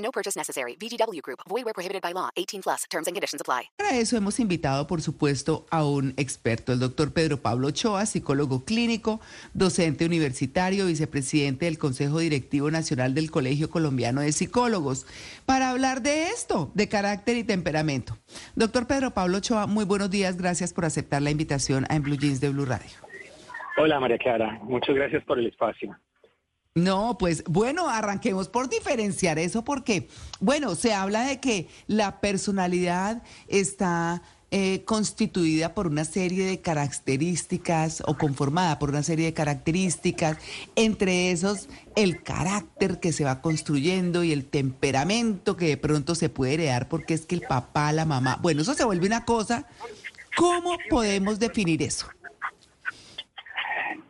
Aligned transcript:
No 0.00 0.10
purchase 0.10 0.36
necessary. 0.36 0.76
VGW 0.76 1.20
Group. 1.22 1.40
Void 1.48 1.64
where 1.64 1.74
prohibited 1.74 2.02
by 2.02 2.12
law. 2.12 2.30
18 2.36 2.62
plus. 2.62 2.84
Terms 2.90 3.06
and 3.06 3.14
conditions 3.14 3.40
apply. 3.40 3.70
Para 3.76 3.96
eso 3.96 4.16
hemos 4.16 4.40
invitado, 4.40 4.86
por 4.86 5.02
supuesto, 5.02 5.66
a 5.70 5.84
un 5.84 6.14
experto, 6.16 6.72
el 6.72 6.80
doctor 6.80 7.12
Pedro 7.12 7.38
Pablo 7.38 7.68
Ochoa, 7.68 8.06
psicólogo 8.06 8.64
clínico, 8.64 9.20
docente 9.54 10.04
universitario, 10.04 10.86
vicepresidente 10.86 11.66
del 11.66 11.78
Consejo 11.78 12.18
Directivo 12.18 12.70
Nacional 12.70 13.14
del 13.14 13.30
Colegio 13.30 13.70
Colombiano 13.70 14.20
de 14.20 14.32
Psicólogos, 14.32 15.06
para 15.46 15.70
hablar 15.70 16.02
de 16.02 16.28
esto, 16.28 16.70
de 16.74 16.88
carácter 16.88 17.36
y 17.36 17.44
temperamento. 17.44 18.16
Doctor 18.54 18.86
Pedro 18.86 19.12
Pablo 19.12 19.38
Ochoa, 19.38 19.66
muy 19.66 19.84
buenos 19.84 20.10
días. 20.10 20.36
Gracias 20.36 20.72
por 20.72 20.84
aceptar 20.84 21.22
la 21.22 21.30
invitación 21.30 21.86
a 21.88 21.96
En 21.96 22.02
Blue 22.02 22.16
Jeans 22.16 22.40
de 22.40 22.50
Blue 22.50 22.64
Radio. 22.64 22.90
Hola 23.76 23.98
María 24.00 24.18
Clara, 24.18 24.58
muchas 24.62 24.94
gracias 24.94 25.24
por 25.24 25.38
el 25.38 25.46
espacio. 25.46 25.96
No, 26.76 27.18
pues 27.18 27.42
bueno, 27.48 27.88
arranquemos 27.88 28.48
por 28.48 28.68
diferenciar 28.68 29.40
eso 29.40 29.64
porque, 29.64 30.08
bueno, 30.38 30.76
se 30.76 30.94
habla 30.94 31.22
de 31.22 31.40
que 31.40 31.68
la 31.88 32.20
personalidad 32.20 33.24
está 33.48 34.22
eh, 34.52 34.84
constituida 34.84 35.74
por 35.74 35.88
una 35.88 36.04
serie 36.04 36.44
de 36.46 36.60
características 36.60 38.04
o 38.06 38.16
conformada 38.16 38.78
por 38.78 38.90
una 38.90 39.02
serie 39.02 39.26
de 39.26 39.34
características, 39.34 40.38
entre 40.76 41.32
esos 41.32 41.68
el 41.96 42.22
carácter 42.22 43.00
que 43.00 43.12
se 43.12 43.24
va 43.24 43.42
construyendo 43.42 44.22
y 44.22 44.30
el 44.30 44.44
temperamento 44.44 45.56
que 45.56 45.66
de 45.66 45.76
pronto 45.76 46.14
se 46.14 46.28
puede 46.28 46.54
heredar 46.54 46.88
porque 46.88 47.14
es 47.14 47.26
que 47.26 47.34
el 47.34 47.42
papá, 47.42 47.92
la 47.92 48.04
mamá, 48.04 48.38
bueno, 48.42 48.62
eso 48.62 48.74
se 48.74 48.84
vuelve 48.84 49.08
una 49.08 49.24
cosa. 49.24 49.66
¿Cómo 50.36 50.76
podemos 50.88 51.40
definir 51.40 51.82
eso? 51.82 52.06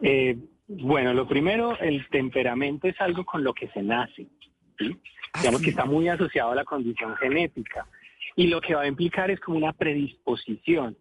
Eh, 0.02 0.38
bueno, 0.72 1.12
lo 1.12 1.26
primero, 1.26 1.76
el 1.80 2.06
temperamento 2.10 2.86
es 2.86 3.00
algo 3.00 3.24
con 3.24 3.42
lo 3.42 3.52
que 3.52 3.68
se 3.68 3.82
nace. 3.82 4.28
¿sí? 4.78 4.96
Digamos 5.40 5.62
que 5.62 5.70
está 5.70 5.84
muy 5.84 6.08
asociado 6.08 6.52
a 6.52 6.54
la 6.54 6.64
condición 6.64 7.16
genética. 7.16 7.86
Y 8.36 8.46
lo 8.46 8.60
que 8.60 8.76
va 8.76 8.82
a 8.82 8.86
implicar 8.86 9.32
es 9.32 9.40
como 9.40 9.56
una 9.56 9.72
predisposición 9.72 10.96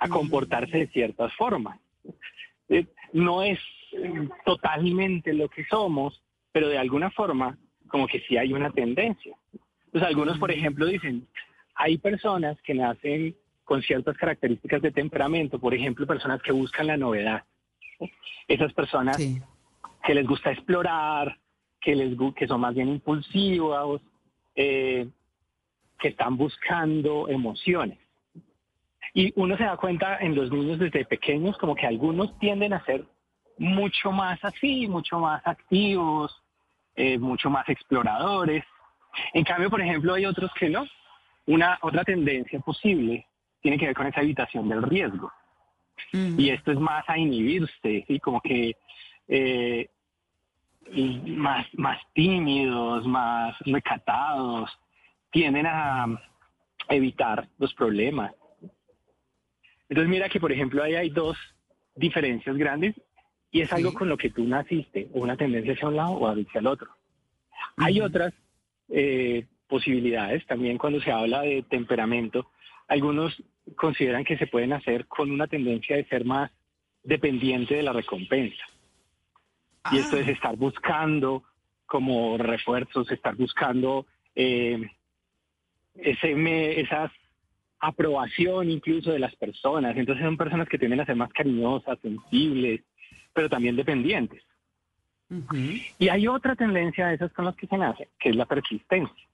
a 0.00 0.08
comportarse 0.08 0.78
de 0.78 0.86
ciertas 0.88 1.32
formas. 1.34 1.78
Eh, 2.68 2.86
No 3.12 3.44
es 3.44 3.60
eh, 3.92 4.28
totalmente 4.44 5.32
lo 5.32 5.48
que 5.48 5.64
somos, 5.66 6.20
pero 6.50 6.68
de 6.68 6.78
alguna 6.78 7.10
forma 7.10 7.56
como 7.86 8.08
que 8.08 8.20
sí 8.22 8.36
hay 8.36 8.52
una 8.52 8.70
tendencia. 8.70 9.36
Entonces 9.86 10.08
algunos, 10.08 10.38
por 10.38 10.50
ejemplo, 10.50 10.86
dicen, 10.86 11.26
hay 11.76 11.98
personas 11.98 12.60
que 12.62 12.74
nacen 12.74 13.36
con 13.62 13.80
ciertas 13.80 14.16
características 14.16 14.82
de 14.82 14.90
temperamento, 14.90 15.60
por 15.60 15.72
ejemplo, 15.72 16.04
personas 16.04 16.42
que 16.42 16.50
buscan 16.50 16.88
la 16.88 16.96
novedad. 16.96 17.44
Esas 18.46 18.72
personas 18.72 19.16
Sí. 19.16 19.40
que 20.04 20.14
les 20.14 20.26
gusta 20.26 20.52
explorar, 20.52 21.36
que, 21.80 21.94
les, 21.94 22.16
que 22.36 22.46
son 22.46 22.60
más 22.60 22.74
bien 22.74 22.88
impulsivos, 22.88 24.00
eh, 24.54 25.08
que 25.98 26.08
están 26.08 26.36
buscando 26.36 27.28
emociones. 27.28 27.98
Y 29.14 29.32
uno 29.36 29.56
se 29.56 29.64
da 29.64 29.76
cuenta 29.76 30.18
en 30.18 30.34
los 30.34 30.50
niños 30.50 30.78
desde 30.78 31.04
pequeños 31.04 31.56
como 31.58 31.74
que 31.74 31.86
algunos 31.86 32.38
tienden 32.38 32.72
a 32.72 32.84
ser 32.84 33.04
mucho 33.58 34.12
más 34.12 34.38
así, 34.44 34.86
mucho 34.86 35.18
más 35.18 35.44
activos, 35.44 36.42
eh, 36.94 37.18
mucho 37.18 37.50
más 37.50 37.68
exploradores. 37.68 38.64
En 39.34 39.44
cambio, 39.44 39.70
por 39.70 39.80
ejemplo, 39.80 40.14
hay 40.14 40.26
otros 40.26 40.50
que 40.54 40.68
no. 40.68 40.86
Una 41.46 41.78
otra 41.82 42.04
tendencia 42.04 42.60
posible 42.60 43.26
tiene 43.60 43.78
que 43.78 43.86
ver 43.86 43.94
con 43.96 44.06
esa 44.06 44.20
evitación 44.20 44.68
del 44.68 44.82
riesgo. 44.82 45.32
Mm. 46.12 46.38
Y 46.40 46.50
esto 46.50 46.72
es 46.72 46.78
más 46.78 47.04
a 47.08 47.18
inhibirse, 47.18 48.04
¿sí? 48.06 48.20
Como 48.20 48.40
que 48.40 48.76
eh, 49.28 49.88
más, 51.26 51.66
más 51.74 52.00
tímidos, 52.14 53.06
más 53.06 53.56
recatados, 53.60 54.70
tienden 55.30 55.66
a 55.66 56.06
evitar 56.88 57.48
los 57.58 57.74
problemas. 57.74 58.32
Entonces 59.88 60.10
mira 60.10 60.28
que, 60.28 60.40
por 60.40 60.52
ejemplo, 60.52 60.82
ahí 60.82 60.94
hay 60.94 61.10
dos 61.10 61.36
diferencias 61.94 62.56
grandes 62.56 62.94
y 63.50 63.62
es 63.62 63.72
algo 63.72 63.94
con 63.94 64.08
lo 64.08 64.16
que 64.16 64.30
tú 64.30 64.44
naciste, 64.44 65.08
o 65.14 65.20
una 65.20 65.36
tendencia 65.36 65.72
hacia 65.72 65.88
un 65.88 65.96
lado 65.96 66.12
o 66.12 66.28
hacia 66.28 66.60
el 66.60 66.66
otro. 66.66 66.90
Hay 67.76 68.00
otras 68.00 68.34
eh, 68.88 69.46
posibilidades 69.66 70.46
también 70.46 70.78
cuando 70.78 71.00
se 71.00 71.10
habla 71.10 71.42
de 71.42 71.62
temperamento. 71.62 72.50
Algunos 72.88 73.40
consideran 73.76 74.24
que 74.24 74.38
se 74.38 74.46
pueden 74.46 74.72
hacer 74.72 75.06
con 75.06 75.30
una 75.30 75.46
tendencia 75.46 75.96
de 75.96 76.04
ser 76.06 76.24
más 76.24 76.50
dependiente 77.02 77.74
de 77.76 77.82
la 77.82 77.92
recompensa. 77.92 78.64
Y 79.92 79.98
esto 79.98 80.16
Ah. 80.16 80.20
es 80.20 80.28
estar 80.28 80.56
buscando 80.56 81.44
como 81.86 82.36
refuerzos, 82.38 83.10
estar 83.10 83.34
buscando 83.36 84.06
eh, 84.34 84.80
ese 85.94 86.34
me- 86.34 86.78
esa 86.80 87.10
aprobación 87.80 88.70
incluso 88.70 89.10
de 89.10 89.18
las 89.18 89.34
personas. 89.36 89.96
Entonces 89.96 90.24
son 90.24 90.36
personas 90.36 90.68
que 90.68 90.78
tienden 90.78 91.00
a 91.00 91.06
ser 91.06 91.16
más 91.16 91.32
cariñosas, 91.32 91.98
sensibles, 92.00 92.82
pero 93.32 93.48
también 93.48 93.74
dependientes. 93.76 94.42
Y 95.98 96.08
hay 96.08 96.26
otra 96.26 96.54
tendencia 96.56 97.08
de 97.08 97.14
esas 97.16 97.32
con 97.32 97.44
las 97.44 97.54
que 97.56 97.66
se 97.66 97.76
nace, 97.76 98.08
que 98.18 98.30
es 98.30 98.36
la 98.36 98.46
persistencia. 98.46 99.26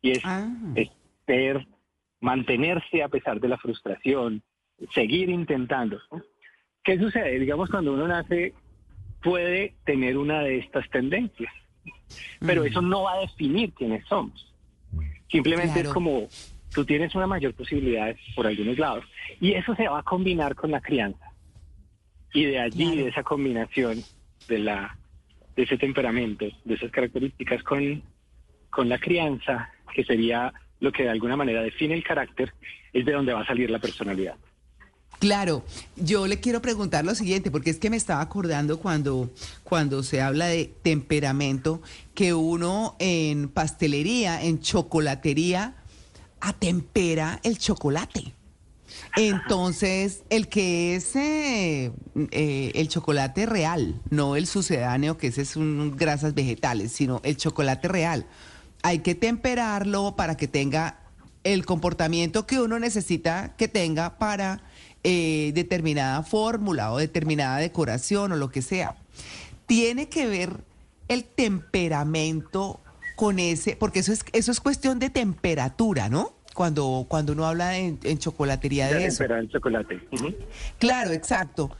Y 0.00 0.10
es, 0.12 0.20
Ah. 0.24 0.48
es 0.74 0.88
ser, 1.26 1.66
mantenerse 2.22 3.02
a 3.02 3.08
pesar 3.08 3.38
de 3.40 3.48
la 3.48 3.58
frustración, 3.58 4.42
seguir 4.94 5.28
intentando. 5.28 6.00
¿no? 6.10 6.22
¿Qué 6.82 6.98
sucede? 6.98 7.38
Digamos, 7.38 7.68
cuando 7.68 7.92
uno 7.92 8.08
nace, 8.08 8.54
puede 9.22 9.74
tener 9.84 10.16
una 10.16 10.40
de 10.40 10.58
estas 10.58 10.88
tendencias, 10.90 11.52
pero 12.40 12.62
Mm. 12.62 12.66
eso 12.66 12.80
no 12.80 13.02
va 13.02 13.14
a 13.14 13.20
definir 13.20 13.72
quiénes 13.74 14.04
somos. 14.06 14.54
Simplemente 15.30 15.74
Claro. 15.74 15.88
es 15.88 15.94
como 15.94 16.28
tú 16.74 16.84
tienes 16.84 17.14
una 17.14 17.26
mayor 17.26 17.54
posibilidad 17.54 18.14
por 18.34 18.46
algunos 18.46 18.78
lados. 18.78 19.04
Y 19.40 19.52
eso 19.52 19.74
se 19.74 19.88
va 19.88 19.98
a 19.98 20.02
combinar 20.02 20.54
con 20.54 20.70
la 20.70 20.80
crianza. 20.80 21.26
Y 22.32 22.44
de 22.44 22.60
allí, 22.60 22.84
Claro. 22.86 23.02
de 23.02 23.08
esa 23.08 23.22
combinación 23.22 24.02
de 24.48 24.58
la 24.58 24.96
de 25.54 25.64
ese 25.64 25.76
temperamento, 25.76 26.46
de 26.64 26.74
esas 26.74 26.90
características 26.90 27.62
con, 27.62 28.02
con 28.70 28.88
la 28.88 28.96
crianza, 28.98 29.70
que 29.94 30.02
sería 30.02 30.50
lo 30.82 30.92
que 30.92 31.04
de 31.04 31.10
alguna 31.10 31.36
manera 31.36 31.62
define 31.62 31.94
el 31.94 32.02
carácter, 32.02 32.52
es 32.92 33.06
de 33.06 33.12
donde 33.12 33.32
va 33.32 33.42
a 33.42 33.46
salir 33.46 33.70
la 33.70 33.78
personalidad. 33.78 34.34
Claro, 35.20 35.64
yo 35.94 36.26
le 36.26 36.40
quiero 36.40 36.60
preguntar 36.60 37.04
lo 37.04 37.14
siguiente, 37.14 37.52
porque 37.52 37.70
es 37.70 37.78
que 37.78 37.88
me 37.88 37.96
estaba 37.96 38.20
acordando 38.20 38.80
cuando, 38.80 39.30
cuando 39.62 40.02
se 40.02 40.20
habla 40.20 40.46
de 40.46 40.74
temperamento, 40.82 41.80
que 42.14 42.34
uno 42.34 42.96
en 42.98 43.48
pastelería, 43.48 44.42
en 44.42 44.60
chocolatería, 44.60 45.76
atempera 46.40 47.38
el 47.44 47.58
chocolate. 47.58 48.34
Entonces, 49.16 50.24
el 50.30 50.48
que 50.48 50.96
es 50.96 51.14
eh, 51.14 51.92
eh, 52.32 52.72
el 52.74 52.88
chocolate 52.88 53.46
real, 53.46 54.00
no 54.10 54.34
el 54.34 54.48
sucedáneo, 54.48 55.16
que 55.16 55.28
ese 55.28 55.42
es 55.42 55.54
un 55.54 55.96
grasas 55.96 56.34
vegetales, 56.34 56.90
sino 56.90 57.20
el 57.22 57.36
chocolate 57.36 57.86
real, 57.86 58.26
hay 58.82 58.98
que 59.00 59.14
temperarlo 59.14 60.14
para 60.16 60.36
que 60.36 60.48
tenga 60.48 60.98
el 61.44 61.64
comportamiento 61.66 62.46
que 62.46 62.60
uno 62.60 62.78
necesita 62.78 63.54
que 63.56 63.68
tenga 63.68 64.18
para 64.18 64.60
eh, 65.04 65.50
determinada 65.54 66.22
fórmula 66.22 66.92
o 66.92 66.98
determinada 66.98 67.58
decoración 67.58 68.32
o 68.32 68.36
lo 68.36 68.50
que 68.50 68.62
sea. 68.62 68.96
Tiene 69.66 70.08
que 70.08 70.26
ver 70.26 70.50
el 71.08 71.24
temperamento 71.24 72.80
con 73.16 73.38
ese, 73.38 73.76
porque 73.76 74.00
eso 74.00 74.12
es, 74.12 74.24
eso 74.32 74.52
es 74.52 74.60
cuestión 74.60 74.98
de 74.98 75.10
temperatura, 75.10 76.08
¿no? 76.08 76.32
Cuando, 76.54 77.06
cuando 77.08 77.32
uno 77.32 77.46
habla 77.46 77.78
en, 77.78 77.98
en 78.04 78.18
chocolatería 78.18 78.86
de 78.88 78.94
De 78.94 79.06
eso. 79.06 79.18
temperar 79.18 79.40
el 79.40 79.50
chocolate. 79.50 80.00
Claro, 80.78 81.12
exacto. 81.12 81.70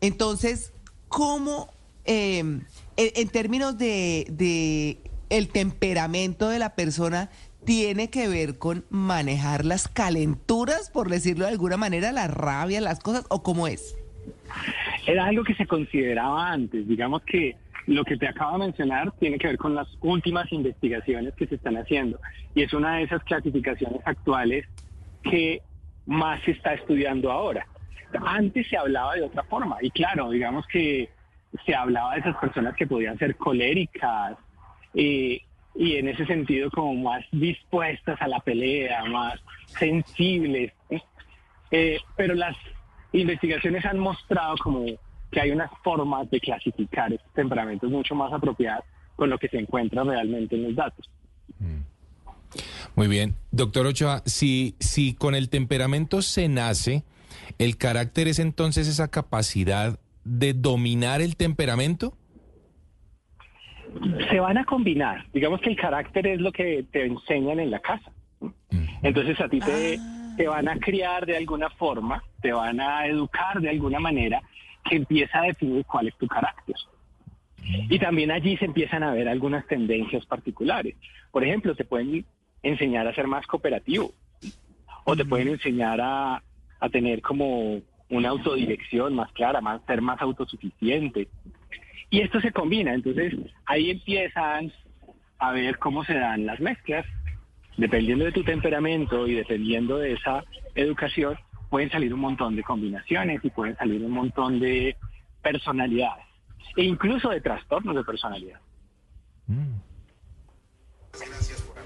Entonces, 0.00 0.72
¿cómo, 1.08 1.70
eh, 2.04 2.38
en, 2.38 2.66
en 2.96 3.28
términos 3.28 3.78
de, 3.78 4.26
de 4.30 4.98
el 5.30 5.48
temperamento 5.48 6.48
de 6.48 6.58
la 6.58 6.74
persona, 6.74 7.30
tiene 7.64 8.08
que 8.08 8.28
ver 8.28 8.58
con 8.58 8.84
manejar 8.88 9.64
las 9.64 9.88
calenturas, 9.88 10.90
por 10.90 11.08
decirlo 11.08 11.44
de 11.44 11.52
alguna 11.52 11.76
manera, 11.76 12.12
la 12.12 12.28
rabia, 12.28 12.80
las 12.80 13.00
cosas, 13.00 13.26
o 13.28 13.42
cómo 13.42 13.66
es? 13.66 13.96
Era 15.06 15.26
algo 15.26 15.44
que 15.44 15.54
se 15.54 15.66
consideraba 15.66 16.50
antes, 16.50 16.86
digamos 16.86 17.22
que 17.22 17.56
lo 17.86 18.04
que 18.04 18.18
te 18.18 18.28
acabo 18.28 18.58
de 18.58 18.66
mencionar 18.66 19.12
tiene 19.12 19.38
que 19.38 19.46
ver 19.46 19.56
con 19.56 19.74
las 19.74 19.88
últimas 20.00 20.52
investigaciones 20.52 21.34
que 21.34 21.46
se 21.46 21.54
están 21.54 21.76
haciendo 21.78 22.20
y 22.54 22.62
es 22.62 22.72
una 22.74 22.96
de 22.96 23.04
esas 23.04 23.24
clasificaciones 23.24 24.02
actuales 24.04 24.66
que 25.22 25.62
más 26.04 26.42
se 26.44 26.50
está 26.50 26.74
estudiando 26.74 27.32
ahora. 27.32 27.66
Antes 28.26 28.68
se 28.68 28.76
hablaba 28.76 29.14
de 29.14 29.22
otra 29.22 29.42
forma 29.44 29.78
y 29.80 29.90
claro, 29.90 30.30
digamos 30.30 30.66
que 30.66 31.08
se 31.64 31.74
hablaba 31.74 32.14
de 32.14 32.20
esas 32.20 32.36
personas 32.36 32.74
que 32.76 32.86
podían 32.86 33.18
ser 33.18 33.36
coléricas 33.36 34.36
eh, 35.00 35.42
y 35.76 35.94
en 35.94 36.08
ese 36.08 36.26
sentido 36.26 36.70
como 36.72 36.92
más 36.94 37.24
dispuestas 37.30 38.20
a 38.20 38.26
la 38.26 38.40
pelea, 38.40 39.04
más 39.04 39.38
sensibles. 39.78 40.72
Eh, 41.70 42.00
pero 42.16 42.34
las 42.34 42.56
investigaciones 43.12 43.84
han 43.84 44.00
mostrado 44.00 44.56
como 44.56 44.86
que 45.30 45.40
hay 45.40 45.52
unas 45.52 45.70
formas 45.84 46.28
de 46.30 46.40
clasificar 46.40 47.12
estos 47.12 47.32
temperamentos 47.32 47.88
mucho 47.88 48.16
más 48.16 48.32
apropiadas 48.32 48.82
con 49.14 49.30
lo 49.30 49.38
que 49.38 49.48
se 49.48 49.58
encuentra 49.58 50.02
realmente 50.02 50.56
en 50.56 50.64
los 50.64 50.74
datos. 50.74 51.08
Mm. 51.60 51.82
Muy 52.96 53.06
bien. 53.06 53.36
Doctor 53.52 53.86
Ochoa, 53.86 54.22
si, 54.26 54.74
si 54.80 55.14
con 55.14 55.36
el 55.36 55.48
temperamento 55.48 56.22
se 56.22 56.48
nace, 56.48 57.04
¿el 57.58 57.76
carácter 57.76 58.26
es 58.26 58.40
entonces 58.40 58.88
esa 58.88 59.08
capacidad 59.08 60.00
de 60.24 60.54
dominar 60.54 61.20
el 61.20 61.36
temperamento? 61.36 62.17
Se 64.30 64.40
van 64.40 64.58
a 64.58 64.64
combinar. 64.64 65.24
Digamos 65.32 65.60
que 65.60 65.70
el 65.70 65.76
carácter 65.76 66.26
es 66.26 66.40
lo 66.40 66.52
que 66.52 66.84
te 66.90 67.04
enseñan 67.06 67.60
en 67.60 67.70
la 67.70 67.80
casa. 67.80 68.10
Entonces 69.02 69.40
a 69.40 69.48
ti 69.48 69.60
te, 69.60 69.98
te 70.36 70.48
van 70.48 70.68
a 70.68 70.78
criar 70.78 71.26
de 71.26 71.36
alguna 71.36 71.70
forma, 71.70 72.22
te 72.40 72.52
van 72.52 72.80
a 72.80 73.06
educar 73.06 73.60
de 73.60 73.70
alguna 73.70 74.00
manera 74.00 74.42
que 74.88 74.96
empieza 74.96 75.40
a 75.40 75.42
definir 75.42 75.84
cuál 75.84 76.08
es 76.08 76.16
tu 76.16 76.26
carácter. 76.26 76.76
Y 77.62 77.98
también 77.98 78.30
allí 78.30 78.56
se 78.56 78.64
empiezan 78.64 79.02
a 79.02 79.12
ver 79.12 79.28
algunas 79.28 79.66
tendencias 79.66 80.24
particulares. 80.26 80.96
Por 81.30 81.44
ejemplo, 81.44 81.74
te 81.74 81.84
pueden 81.84 82.24
enseñar 82.62 83.06
a 83.06 83.14
ser 83.14 83.26
más 83.26 83.46
cooperativo 83.46 84.12
o 85.04 85.16
te 85.16 85.24
pueden 85.24 85.48
enseñar 85.48 86.00
a, 86.00 86.42
a 86.80 86.88
tener 86.88 87.20
como 87.20 87.80
una 88.10 88.28
autodirección 88.30 89.14
más 89.14 89.30
clara, 89.32 89.60
más 89.60 89.82
ser 89.86 90.00
más 90.00 90.20
autosuficiente. 90.20 91.28
Y 92.10 92.20
esto 92.20 92.40
se 92.40 92.52
combina, 92.52 92.94
entonces 92.94 93.34
ahí 93.66 93.90
empiezan 93.90 94.72
a 95.38 95.52
ver 95.52 95.78
cómo 95.78 96.04
se 96.04 96.14
dan 96.14 96.46
las 96.46 96.60
mezclas. 96.60 97.04
Dependiendo 97.76 98.24
de 98.24 98.32
tu 98.32 98.42
temperamento 98.42 99.26
y 99.26 99.34
dependiendo 99.34 99.98
de 99.98 100.14
esa 100.14 100.44
educación, 100.74 101.36
pueden 101.70 101.90
salir 101.90 102.12
un 102.12 102.20
montón 102.20 102.56
de 102.56 102.62
combinaciones 102.62 103.44
y 103.44 103.50
pueden 103.50 103.76
salir 103.76 104.02
un 104.02 104.10
montón 104.10 104.58
de 104.58 104.96
personalidades 105.42 106.24
e 106.76 106.84
incluso 106.84 107.30
de 107.30 107.40
trastornos 107.40 107.94
de 107.94 108.04
personalidad. 108.04 108.60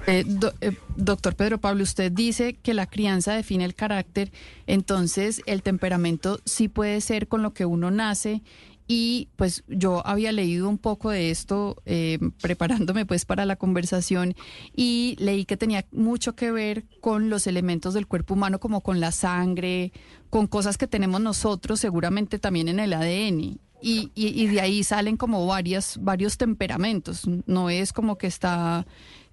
Eh, 0.07 0.25
eh, 0.61 0.73
doctor 0.97 1.37
Pedro 1.37 1.59
Pablo, 1.59 1.85
usted 1.85 2.11
dice 2.11 2.55
que 2.55 2.75
la 2.75 2.87
crianza 2.87 3.35
define 3.35 3.65
el 3.65 3.75
carácter, 3.75 4.33
entonces 4.67 5.43
el 5.47 5.63
temperamento 5.63 6.41
sí 6.45 6.69
puede 6.69 7.01
ser 7.01 7.29
con 7.29 7.43
lo 7.43 7.55
que 7.55 7.67
uno 7.67 7.91
nace 7.91 8.43
y 8.87 9.29
pues 9.37 9.65
yo 9.69 10.07
había 10.07 10.33
leído 10.33 10.69
un 10.69 10.79
poco 10.79 11.11
de 11.11 11.31
esto 11.31 11.77
eh, 11.87 12.19
preparándome 12.41 13.07
pues 13.07 13.25
para 13.25 13.47
la 13.47 13.57
conversación 13.57 14.35
y 14.75 15.17
leí 15.19 15.45
que 15.45 15.57
tenía 15.57 15.87
mucho 15.93 16.35
que 16.35 16.51
ver 16.51 16.85
con 17.01 17.31
los 17.31 17.47
elementos 17.47 17.95
del 17.95 18.07
cuerpo 18.07 18.35
humano 18.35 18.61
como 18.61 18.81
con 18.81 19.01
la 19.01 19.13
sangre, 19.13 19.93
con 20.31 20.47
cosas 20.47 20.79
que 20.79 20.87
tenemos 20.87 21.21
nosotros 21.21 21.81
seguramente 21.81 22.39
también 22.39 22.69
en 22.69 22.81
el 22.81 22.93
ADN. 22.93 23.59
Y, 23.85 24.13
y, 24.15 24.47
de 24.47 24.61
ahí 24.61 24.85
salen 24.85 25.17
como 25.17 25.45
varias, 25.45 25.99
varios 26.01 26.39
temperamentos. 26.39 27.23
No 27.47 27.69
es 27.69 27.93
como 27.93 28.17
que 28.17 28.29
está, 28.29 28.87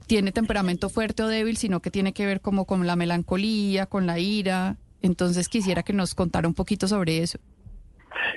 tiene 0.07 0.31
temperamento 0.31 0.89
fuerte 0.89 1.21
o 1.21 1.27
débil, 1.27 1.55
sino 1.55 1.81
que 1.81 1.91
tiene 1.91 2.13
que 2.13 2.25
ver 2.25 2.41
como 2.41 2.65
con 2.65 2.87
la 2.87 2.95
melancolía, 2.95 3.85
con 3.85 4.07
la 4.07 4.17
ira. 4.17 4.77
Entonces 5.03 5.49
quisiera 5.49 5.83
que 5.83 5.93
nos 5.93 6.15
contara 6.15 6.47
un 6.47 6.55
poquito 6.55 6.87
sobre 6.87 7.21
eso. 7.21 7.37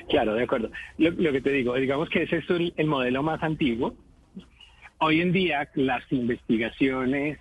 Claro, 0.09 0.35
de 0.35 0.45
acuerdo. 0.45 0.71
Lo, 0.99 1.33
que 1.33 1.41
te 1.41 1.51
digo, 1.51 1.75
digamos 1.75 2.09
que 2.09 2.23
ese 2.23 2.39
es 2.39 2.45
el, 2.51 2.87
modelo 2.87 3.23
más 3.23 3.43
antiguo. 3.43 3.95
Hoy 4.99 5.21
en 5.21 5.33
día 5.33 5.69
las 5.75 6.05
investigaciones 6.13 7.39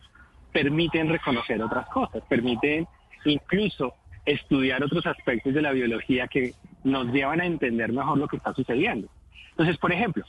permiten 0.51 1.09
reconocer 1.09 1.61
otras 1.61 1.87
cosas, 1.89 2.23
permiten 2.27 2.87
incluso 3.25 3.93
estudiar 4.25 4.83
otros 4.83 5.05
aspectos 5.05 5.53
de 5.53 5.61
la 5.61 5.71
biología 5.71 6.27
que 6.27 6.53
nos 6.83 7.07
llevan 7.07 7.41
a 7.41 7.45
entender 7.45 7.91
mejor 7.91 8.17
lo 8.17 8.27
que 8.27 8.37
está 8.37 8.53
sucediendo. 8.53 9.07
Entonces, 9.51 9.77
por 9.77 9.91
ejemplo, 9.91 10.23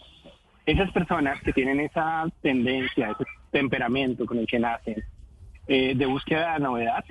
esas 0.67 0.91
personas 0.93 1.41
que 1.43 1.53
tienen 1.53 1.81
esa 1.81 2.27
tendencia, 2.43 3.11
ese 3.11 3.25
temperamento 3.51 4.27
con 4.27 4.39
el 4.39 4.47
que 4.47 4.59
nacen, 4.59 5.03
eh, 5.67 5.95
de 5.95 6.07
búsqueda 6.07 6.55
de 6.55 6.61
novedad, 6.61 7.05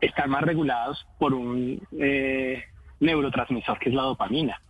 están 0.00 0.30
más 0.30 0.42
regulados 0.42 1.06
por 1.18 1.34
un 1.34 1.80
eh, 1.98 2.64
neurotransmisor 3.00 3.78
que 3.78 3.90
es 3.90 3.94
la 3.94 4.02
dopamina. 4.02 4.60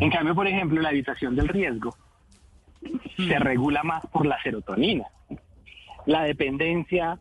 En 0.00 0.10
cambio, 0.10 0.34
por 0.34 0.46
ejemplo, 0.46 0.80
la 0.80 0.90
evitación 0.90 1.36
del 1.36 1.48
riesgo 1.48 1.94
se 3.16 3.38
regula 3.38 3.82
más 3.82 4.06
por 4.06 4.26
la 4.26 4.42
serotonina. 4.42 5.04
La 6.06 6.24
dependencia 6.24 7.18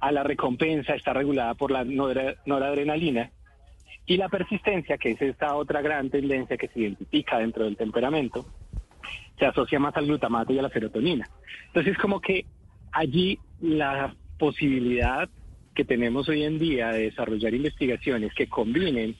a 0.00 0.12
la 0.12 0.22
recompensa 0.22 0.94
está 0.94 1.12
regulada 1.12 1.54
por 1.54 1.70
la 1.70 1.84
noradrenalina 1.84 3.30
y 4.06 4.16
la 4.16 4.28
persistencia, 4.28 4.98
que 4.98 5.12
es 5.12 5.22
esta 5.22 5.54
otra 5.54 5.80
gran 5.80 6.10
tendencia 6.10 6.56
que 6.56 6.68
se 6.68 6.80
identifica 6.80 7.38
dentro 7.38 7.64
del 7.64 7.76
temperamento, 7.76 8.46
se 9.38 9.46
asocia 9.46 9.78
más 9.78 9.96
al 9.96 10.06
glutamato 10.06 10.52
y 10.52 10.58
a 10.58 10.62
la 10.62 10.70
serotonina. 10.70 11.28
Entonces, 11.66 11.96
como 11.98 12.20
que 12.20 12.46
allí 12.90 13.38
la 13.60 14.14
posibilidad 14.38 15.28
que 15.74 15.84
tenemos 15.84 16.28
hoy 16.28 16.44
en 16.44 16.58
día 16.58 16.88
de 16.88 17.04
desarrollar 17.04 17.54
investigaciones 17.54 18.34
que 18.34 18.48
combinen 18.48 19.16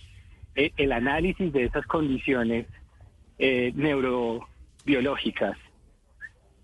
eh, 0.55 0.73
el 0.77 0.93
análisis 0.93 1.53
de 1.53 1.65
esas 1.65 1.87
condiciones 1.87 2.67
eh, 3.39 3.73
neurobiológicas 3.75 5.57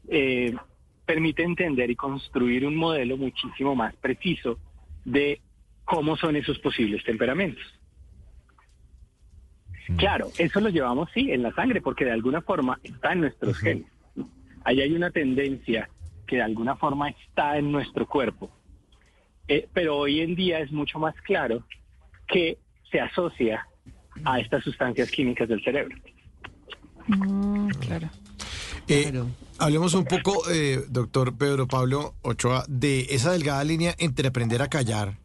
eh, 0.08 0.54
permite 1.06 1.42
entender 1.42 1.90
y 1.90 1.96
construir 1.96 2.66
un 2.66 2.76
modelo 2.76 3.16
muchísimo 3.16 3.74
más 3.74 3.96
preciso 3.96 4.58
de 5.04 5.40
cómo 5.84 6.18
son 6.18 6.36
esos 6.36 6.58
posibles 6.58 7.02
temperamentos. 7.02 7.64
Mm. 9.88 9.96
Claro, 9.96 10.28
eso 10.36 10.60
lo 10.60 10.68
llevamos 10.68 11.08
sí 11.14 11.32
en 11.32 11.42
la 11.42 11.52
sangre 11.54 11.80
porque 11.80 12.04
de 12.04 12.12
alguna 12.12 12.42
forma 12.42 12.78
está 12.82 13.12
en 13.12 13.22
nuestros 13.22 13.56
genes. 13.58 13.86
Ahí 14.64 14.82
hay 14.82 14.92
una 14.92 15.10
tendencia 15.10 15.88
que 16.26 16.36
de 16.36 16.42
alguna 16.42 16.76
forma 16.76 17.08
está 17.08 17.56
en 17.56 17.72
nuestro 17.72 18.06
cuerpo. 18.06 18.50
pero 19.72 19.96
hoy 19.96 20.20
en 20.20 20.34
día 20.34 20.60
es 20.60 20.70
mucho 20.70 20.98
más 20.98 21.14
claro 21.22 21.64
que 22.26 22.58
se 22.90 23.00
asocia 23.00 23.66
a 24.24 24.40
estas 24.40 24.62
sustancias 24.64 25.10
químicas 25.10 25.48
del 25.48 25.62
cerebro. 25.62 25.96
Mm, 27.06 27.68
claro. 27.70 28.08
Eh, 28.86 29.22
hablemos 29.58 29.94
un 29.94 30.04
poco, 30.04 30.48
eh, 30.50 30.84
doctor 30.88 31.36
Pedro 31.36 31.66
Pablo 31.66 32.14
Ochoa, 32.22 32.64
de 32.68 33.06
esa 33.10 33.32
delgada 33.32 33.62
línea 33.64 33.94
entre 33.98 34.28
aprender 34.28 34.62
a 34.62 34.68
callar, 34.68 35.18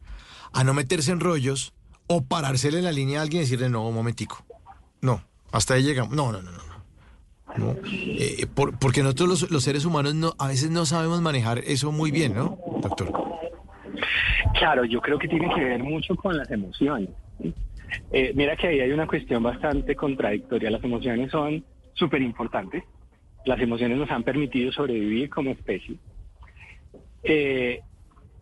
a 0.51 0.63
no 0.63 0.73
meterse 0.73 1.11
en 1.11 1.19
rollos 1.19 1.73
o 2.07 2.23
parársele 2.23 2.79
en 2.79 2.85
la 2.85 2.91
línea 2.91 3.19
a 3.19 3.23
alguien 3.23 3.41
y 3.41 3.45
decirle, 3.45 3.69
no, 3.69 3.87
un 3.87 3.95
momentico. 3.95 4.45
No, 5.01 5.21
hasta 5.51 5.75
ahí 5.75 5.83
llegamos. 5.83 6.13
No, 6.13 6.31
no, 6.31 6.41
no, 6.41 6.51
no. 6.51 6.61
no. 7.57 7.75
Eh, 7.85 8.47
porque 8.55 9.03
nosotros 9.03 9.29
los, 9.29 9.51
los, 9.51 9.63
seres 9.63 9.85
humanos 9.85 10.15
no, 10.15 10.33
a 10.39 10.47
veces 10.47 10.69
no 10.71 10.85
sabemos 10.85 11.21
manejar 11.21 11.59
eso 11.59 11.91
muy 11.91 12.11
bien, 12.11 12.33
¿no, 12.33 12.57
doctor? 12.81 13.11
Claro, 14.57 14.85
yo 14.85 15.01
creo 15.01 15.17
que 15.19 15.27
tiene 15.27 15.53
que 15.53 15.63
ver 15.63 15.83
mucho 15.83 16.15
con 16.15 16.37
las 16.37 16.49
emociones. 16.51 17.09
Eh, 18.11 18.31
mira 18.35 18.55
que 18.55 18.67
ahí 18.67 18.79
hay 18.79 18.91
una 18.91 19.07
cuestión 19.07 19.43
bastante 19.43 19.95
contradictoria. 19.95 20.71
Las 20.71 20.83
emociones 20.83 21.31
son 21.31 21.63
súper 21.93 22.21
importantes. 22.21 22.83
Las 23.45 23.59
emociones 23.59 23.97
nos 23.97 24.09
han 24.11 24.23
permitido 24.23 24.71
sobrevivir 24.71 25.29
como 25.29 25.51
especie. 25.51 25.95
Eh, 27.23 27.81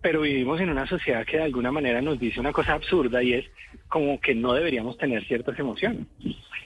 pero 0.02 0.22
vivimos 0.22 0.60
en 0.60 0.70
una 0.70 0.88
sociedad 0.88 1.26
que 1.26 1.38
de 1.38 1.44
alguna 1.44 1.72
manera 1.72 2.02
nos 2.02 2.20
dice 2.20 2.40
una 2.40 2.52
cosa 2.52 2.74
absurda 2.74 3.22
y 3.22 3.34
es 3.34 3.46
como 3.88 4.20
que 4.20 4.34
no 4.34 4.54
deberíamos 4.54 4.98
tener 4.98 5.24
ciertas 5.26 5.58
emociones. 5.60 6.08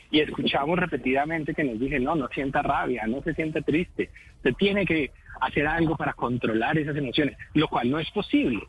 Y 0.09 0.19
escuchamos 0.21 0.79
repetidamente 0.79 1.53
que 1.53 1.63
nos 1.63 1.79
dicen, 1.79 2.03
no, 2.03 2.15
no 2.15 2.29
sienta 2.29 2.61
rabia, 2.61 3.05
no 3.07 3.21
se 3.23 3.33
sienta 3.33 3.61
triste, 3.61 4.09
se 4.41 4.53
tiene 4.53 4.85
que 4.85 5.11
hacer 5.41 5.67
algo 5.67 5.97
para 5.97 6.13
controlar 6.13 6.77
esas 6.77 6.95
emociones, 6.95 7.37
lo 7.53 7.67
cual 7.67 7.89
no 7.89 7.99
es 7.99 8.09
posible 8.11 8.61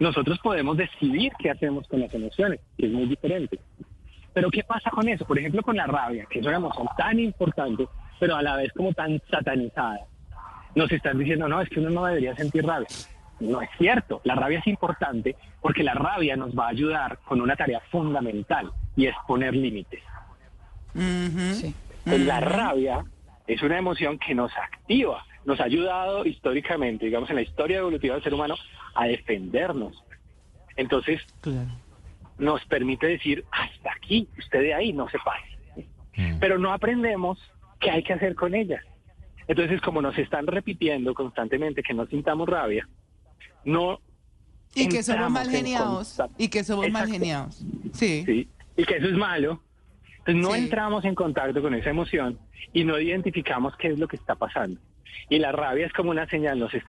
nosotros 0.00 0.38
podemos 0.40 0.76
decidir 0.76 1.32
qué 1.38 1.50
hacemos 1.50 1.86
con 1.86 2.00
las 2.00 2.12
emociones, 2.12 2.58
y 2.78 2.86
es 2.86 2.92
muy 2.92 3.06
diferente. 3.06 3.60
Pero 4.32 4.50
¿qué 4.50 4.64
pasa 4.64 4.90
con 4.90 5.08
eso? 5.08 5.24
Por 5.26 5.38
ejemplo, 5.38 5.62
con 5.62 5.76
la 5.76 5.86
rabia, 5.86 6.26
que 6.28 6.40
es 6.40 6.46
una 6.46 6.56
emoción 6.56 6.88
tan 6.96 7.20
importante, 7.20 7.86
pero 8.18 8.34
a 8.34 8.42
la 8.42 8.56
vez 8.56 8.72
como 8.72 8.92
tan 8.92 9.20
satanizada. 9.30 10.00
Nos 10.74 10.90
están 10.90 11.18
diciendo, 11.18 11.48
no, 11.48 11.60
es 11.60 11.68
que 11.68 11.80
uno 11.80 11.90
no 11.90 12.04
debería 12.04 12.34
sentir 12.34 12.64
rabia. 12.64 12.88
No 13.40 13.60
es 13.60 13.70
cierto, 13.78 14.20
la 14.24 14.34
rabia 14.34 14.58
es 14.58 14.66
importante 14.66 15.36
porque 15.60 15.82
la 15.82 15.94
rabia 15.94 16.36
nos 16.36 16.56
va 16.56 16.66
a 16.66 16.70
ayudar 16.70 17.18
con 17.26 17.40
una 17.40 17.56
tarea 17.56 17.80
fundamental 17.90 18.70
y 18.96 19.06
es 19.06 19.14
poner 19.26 19.54
límites. 19.54 20.02
Pues 22.04 22.20
la 22.20 22.40
rabia 22.40 23.04
es 23.46 23.62
una 23.62 23.78
emoción 23.78 24.18
que 24.18 24.34
nos 24.34 24.52
activa, 24.56 25.24
nos 25.44 25.60
ha 25.60 25.64
ayudado 25.64 26.24
históricamente, 26.24 27.06
digamos, 27.06 27.30
en 27.30 27.36
la 27.36 27.42
historia 27.42 27.78
evolutiva 27.78 28.14
del 28.14 28.22
ser 28.22 28.34
humano, 28.34 28.56
a 28.94 29.06
defendernos. 29.06 30.02
Entonces, 30.76 31.20
nos 32.38 32.64
permite 32.66 33.06
decir, 33.06 33.44
hasta 33.50 33.92
aquí, 33.92 34.28
usted 34.38 34.60
de 34.60 34.74
ahí 34.74 34.92
no 34.92 35.08
se 35.08 35.18
pase. 35.18 35.86
Pero 36.38 36.58
no 36.58 36.72
aprendemos 36.72 37.38
qué 37.78 37.90
hay 37.90 38.02
que 38.02 38.12
hacer 38.12 38.34
con 38.34 38.54
ella. 38.54 38.82
Entonces, 39.48 39.80
como 39.80 40.02
nos 40.02 40.16
están 40.18 40.46
repitiendo 40.46 41.14
constantemente 41.14 41.82
que 41.82 41.94
no 41.94 42.06
sintamos 42.06 42.48
rabia, 42.48 42.88
no... 43.64 44.00
Y 44.74 44.88
que 44.88 45.02
somos 45.02 45.30
mal 45.30 45.46
en 45.46 45.52
geniados. 45.52 46.22
Y 46.38 46.48
que 46.48 46.62
somos 46.62 46.88
mal 46.90 47.02
Exacto. 47.02 47.12
geniados. 47.12 47.64
Sí. 47.92 48.22
Sí, 48.24 48.48
y 48.76 48.84
que 48.84 48.96
eso 48.96 49.08
es 49.08 49.14
malo. 49.14 49.60
Entonces 50.26 50.42
no 50.42 50.52
Sí. 50.54 50.60
entramos 50.60 51.04
en 51.04 51.14
contacto 51.14 51.60
con 51.62 51.74
esa 51.74 51.90
emoción 51.90 52.38
y 52.72 52.84
no 52.84 52.98
identificamos 52.98 53.76
qué 53.76 53.88
es 53.88 53.98
lo 53.98 54.06
que 54.06 54.16
está 54.16 54.34
pasando. 54.34 54.80
Y 55.28 55.38
la 55.38 55.52
rabia 55.52 55.86
es 55.86 55.92
como 55.92 56.10
una 56.10 56.26
señal, 56.28 56.58
nos 56.58 56.72
está 56.74 56.88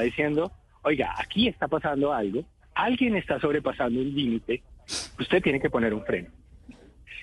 Diciendo, 0.00 0.52
oiga, 0.82 1.14
aquí 1.18 1.48
está 1.48 1.68
pasando 1.68 2.12
algo, 2.12 2.44
alguien 2.74 3.16
está 3.16 3.40
sobrepasando 3.40 4.00
un 4.00 4.14
límite, 4.14 4.62
usted 5.18 5.42
tiene 5.42 5.60
que 5.60 5.70
poner 5.70 5.94
un 5.94 6.04
freno. 6.04 6.28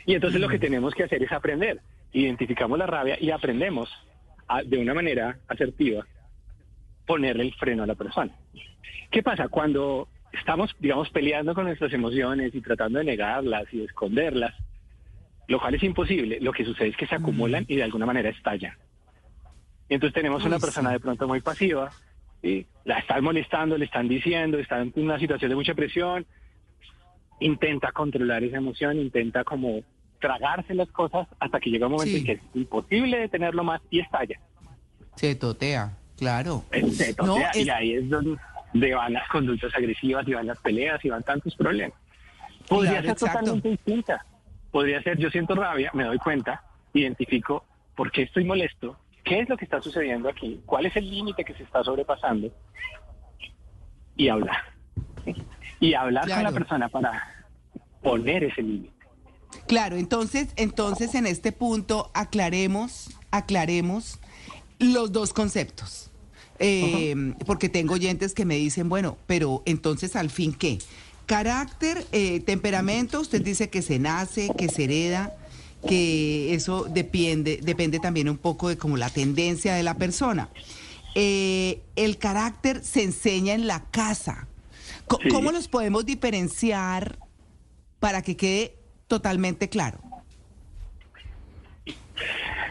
Y 0.06 0.16
entonces 0.16 0.42
lo 0.42 0.50
que 0.50 0.60
tenemos 0.60 0.94
que 0.94 1.04
hacer 1.04 1.24
es 1.24 1.32
aprender. 1.32 1.80
Identificamos 2.12 2.78
la 2.78 2.86
rabia 2.86 3.18
y 3.20 3.32
aprendemos 3.32 3.90
a, 4.48 4.64
de 4.64 4.78
una 4.78 4.94
manera 4.94 5.38
asertiva 5.48 6.06
ponerle 7.06 7.44
el 7.44 7.54
freno 7.54 7.84
a 7.84 7.88
la 7.88 7.96
persona. 7.96 8.32
¿Qué 9.10 9.24
pasa? 9.24 9.48
Cuando 9.48 10.08
estamos, 10.32 10.76
digamos, 10.80 11.10
peleando 11.10 11.54
con 11.54 11.66
nuestras 11.66 11.94
emociones 11.94 12.54
y 12.54 12.62
tratando 12.62 13.00
de 13.00 13.06
negarlas 13.06 13.66
y 13.72 13.80
de 13.80 13.86
esconderlas, 13.86 14.54
lo 15.48 15.60
cual 15.60 15.76
es 15.76 15.84
imposible, 15.84 16.40
lo 16.42 16.52
que 16.52 16.66
sucede 16.66 16.90
es 16.90 16.98
que 16.98 17.08
se 17.08 17.16
acumulan 17.16 17.66
y 17.68 17.76
de 17.76 17.84
alguna 17.84 18.06
manera 18.06 18.30
estallan. 18.30 18.76
Y 19.90 19.96
entonces 19.96 20.14
tenemos 20.14 20.44
una 20.46 20.60
persona 20.60 20.92
de 20.92 21.00
pronto 21.00 21.28
muy 21.28 21.42
pasiva, 21.42 21.92
y 22.44 22.66
la 22.86 23.00
están 23.00 23.24
molestando, 23.24 23.78
le 23.78 23.86
están 23.86 24.08
diciendo, 24.08 24.60
está 24.60 24.82
en 24.82 24.92
una 24.98 25.18
situación 25.18 25.50
de 25.50 25.56
mucha 25.56 25.74
presión, 25.74 26.26
intenta 27.40 27.92
controlar 27.92 28.44
esa 28.44 28.58
emoción, 28.58 29.00
intenta 29.00 29.44
como 29.44 29.82
tragarse 30.20 30.74
las 30.74 30.90
cosas 30.90 31.28
hasta 31.40 31.60
que 31.60 31.70
llega 31.70 31.88
un 31.88 31.94
momento 31.94 32.12
Sí. 32.12 32.18
en 32.20 32.26
que 32.26 32.32
es 32.34 32.42
imposible 32.54 33.18
detenerlo 33.18 33.64
más 33.64 33.82
y 33.90 34.00
estalla. 34.00 34.40
Se 35.16 35.36
totea, 35.36 35.98
claro. 36.18 36.64
Se 36.92 37.10
No, 37.18 37.26
totea, 37.36 37.50
es- 37.52 37.66
Y 37.66 37.70
ahí 37.70 37.94
es 37.94 38.10
donde 38.10 38.38
van 38.96 39.14
las 39.14 39.28
conductas 39.30 39.74
agresivas, 39.76 40.28
y 40.28 40.34
van 40.34 40.48
las 40.48 40.60
peleas, 40.60 41.04
y 41.04 41.10
van 41.10 41.24
tantos 41.24 41.56
problemas. 41.56 41.98
Podría 42.68 43.02
Claro, 43.02 43.04
ser 43.04 43.12
exacto. 43.12 43.40
totalmente 43.40 43.70
distinta. 43.70 44.26
Podría 44.72 45.02
ser, 45.04 45.18
yo 45.18 45.30
siento 45.30 45.56
rabia, 45.56 45.92
me 45.94 46.04
doy 46.06 46.18
cuenta, 46.18 46.64
identifico 46.94 47.66
por 47.96 48.12
qué 48.12 48.24
estoy 48.24 48.44
molesto, 48.46 48.98
qué 49.24 49.40
es 49.40 49.50
lo 49.50 49.58
que 49.58 49.66
está 49.66 49.82
sucediendo 49.82 50.30
aquí, 50.30 50.62
cuál 50.66 50.86
es 50.86 50.96
el 50.96 51.10
límite 51.10 51.44
que 51.44 51.54
se 51.54 51.64
está 51.64 51.84
sobrepasando, 51.84 52.52
y 54.16 54.30
hablar. 54.30 54.58
Y 55.80 55.94
hablar 55.94 56.30
con 56.30 56.44
la 56.44 56.52
persona 56.52 56.90
para 56.90 57.46
poner 58.02 58.44
ese 58.44 58.62
límite. 58.62 58.94
Claro, 59.68 59.96
entonces, 59.96 60.50
entonces 60.56 61.16
en 61.16 61.26
este 61.26 61.52
punto 61.52 62.12
aclaremos, 62.14 63.10
aclaremos 63.32 64.20
los 64.80 65.12
dos 65.12 65.34
conceptos. 65.34 66.12
Eh, 66.60 67.34
Porque 67.46 67.70
tengo 67.70 67.96
oyentes 67.96 68.34
que 68.34 68.46
me 68.46 68.56
dicen, 68.56 68.90
bueno, 68.90 69.18
pero 69.28 69.64
entonces 69.66 70.16
al 70.16 70.30
fin 70.30 70.54
qué? 70.54 70.80
Carácter, 71.26 72.06
eh, 72.12 72.42
temperamento, 72.42 73.22
usted 73.22 73.42
dice 73.42 73.70
que 73.70 73.82
se 73.82 74.00
nace, 74.00 74.50
que 74.58 74.70
se 74.70 74.84
hereda, 74.84 75.34
que 75.88 76.54
eso 76.54 76.86
depende, 76.86 77.60
depende 77.62 78.00
también 78.00 78.30
un 78.30 78.38
poco 78.38 78.70
de 78.70 78.78
como 78.78 78.98
la 78.98 79.10
tendencia 79.10 79.74
de 79.76 79.84
la 79.84 79.96
persona. 79.98 80.50
Eh, 81.16 81.82
el 81.96 82.18
carácter 82.18 82.84
se 82.84 83.04
enseña 83.04 83.54
en 83.54 83.68
la 83.68 83.84
casa. 83.92 84.48
Sí. 85.22 85.30
¿Cómo 85.30 85.52
los 85.52 85.68
podemos 85.68 86.06
diferenciar 86.06 87.18
para 88.00 88.22
que 88.22 88.36
quede 88.36 88.76
totalmente 89.08 89.70
claro? 89.70 90.00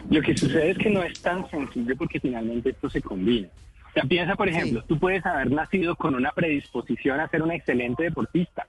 Lo 0.09 0.21
que 0.21 0.35
sucede 0.35 0.71
es 0.71 0.77
que 0.77 0.89
no 0.89 1.03
es 1.03 1.19
tan 1.21 1.49
sencillo 1.49 1.95
porque 1.97 2.19
finalmente 2.19 2.71
esto 2.71 2.89
se 2.89 3.01
combina. 3.01 3.47
O 3.89 3.93
sea, 3.93 4.03
piensa, 4.03 4.35
por 4.35 4.49
ejemplo, 4.49 4.81
Sí. 4.81 4.85
tú 4.89 4.99
puedes 4.99 5.25
haber 5.25 5.51
nacido 5.51 5.95
con 5.95 6.15
una 6.15 6.31
predisposición 6.31 7.19
a 7.19 7.29
ser 7.29 7.41
un 7.43 7.51
excelente 7.51 8.03
deportista. 8.03 8.67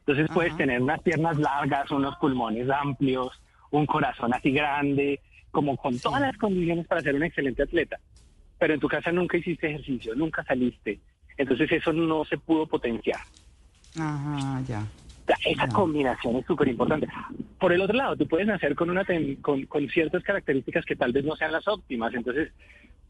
Entonces 0.00 0.28
puedes 0.32 0.56
tener 0.56 0.80
unas 0.80 1.00
piernas 1.00 1.38
largas, 1.38 1.90
unos 1.90 2.14
pulmones 2.16 2.68
amplios, 2.70 3.32
un 3.78 3.86
corazón 3.86 4.32
así 4.34 4.50
grande, 4.50 5.20
como 5.50 5.76
con 5.76 5.98
todas 5.98 6.20
las 6.20 6.36
condiciones 6.36 6.86
para 6.86 7.00
ser 7.00 7.14
un 7.14 7.22
excelente 7.22 7.62
atleta. 7.62 7.98
Pero 8.58 8.74
en 8.74 8.80
tu 8.80 8.88
casa 8.88 9.12
nunca 9.12 9.36
hiciste 9.36 9.68
ejercicio, 9.68 10.14
nunca 10.14 10.44
saliste. 10.44 10.98
Entonces 11.36 11.70
eso 11.72 11.92
no 11.92 12.24
se 12.24 12.38
pudo 12.38 12.66
potenciar. 12.66 13.20
Ajá, 13.98 14.62
ya. 14.66 14.86
Esa 15.44 15.66
combinación 15.68 16.36
es 16.36 16.46
súper 16.46 16.68
importante. 16.68 17.08
Por 17.58 17.72
el 17.72 17.80
otro 17.80 17.96
lado, 17.96 18.16
tú 18.16 18.26
puedes 18.28 18.46
nacer 18.46 18.74
con, 18.74 18.90
una 18.90 19.04
con, 19.40 19.66
con 19.66 19.88
ciertas 19.88 20.22
características 20.22 20.84
que 20.84 20.94
tal 20.94 21.12
vez 21.12 21.24
no 21.24 21.34
sean 21.36 21.52
las 21.52 21.66
óptimas. 21.66 22.14
Entonces, 22.14 22.52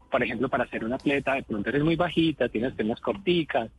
por 0.09 0.23
ejemplo, 0.23 0.49
para 0.49 0.67
ser 0.67 0.83
un 0.83 0.93
atleta, 0.93 1.35
de 1.35 1.43
pronto 1.43 1.69
eres 1.69 1.83
muy 1.83 1.95
bajita, 1.95 2.49
tienes 2.49 2.73
piernas 2.73 2.99
corticas, 3.01 3.69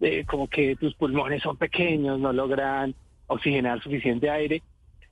eh, 0.00 0.24
como 0.26 0.48
que 0.48 0.76
tus 0.76 0.94
pulmones 0.94 1.42
son 1.42 1.56
pequeños, 1.56 2.18
no 2.18 2.32
logran 2.32 2.94
oxigenar 3.26 3.82
suficiente 3.82 4.28
aire, 4.28 4.62